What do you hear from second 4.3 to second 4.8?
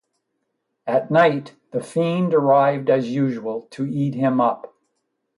up.